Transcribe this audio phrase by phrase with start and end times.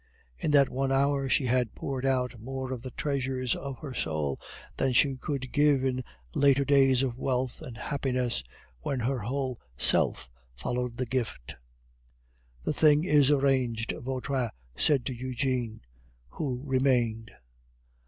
[0.39, 4.41] In that one hour she had poured out more of the treasures of her soul
[4.75, 8.43] than she could give in later days of wealth and happiness,
[8.79, 11.53] when her whole self followed the gift.
[12.63, 15.81] "The thing is arranged," Vautrin said to Eugene,
[16.29, 17.29] who remained.